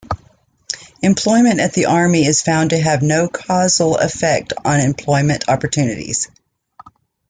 Employment 1.03 1.59
at 1.59 1.73
the 1.73 1.85
army 1.85 2.25
is 2.25 2.41
found 2.41 2.71
to 2.71 2.79
have 2.79 3.03
no 3.03 3.27
causal 3.29 3.97
effect 3.97 4.51
on 4.65 4.79
employment 4.79 5.47
opportunities. 5.47 6.27